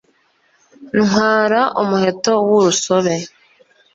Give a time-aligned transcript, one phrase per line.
[0.97, 3.15] ntwara umuheto w'urusobe.